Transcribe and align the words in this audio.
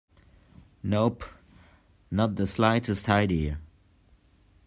Nope, 0.81 1.23
not 2.09 2.35
the 2.35 2.47
slightest 2.47 3.07
idea. 3.07 3.59